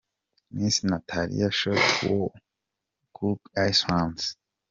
[0.57, 2.29] Miss Natalia Short wa
[3.15, 4.25] Cook Islands.